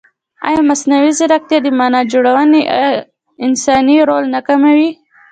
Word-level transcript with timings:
ایا 0.47 0.61
مصنوعي 0.69 1.11
ځیرکتیا 1.17 1.59
د 1.63 1.67
معنا 1.79 2.01
جوړونې 2.11 2.61
انساني 3.45 3.97
رول 4.09 4.23
نه 4.33 4.39
کموي؟ 4.47 4.89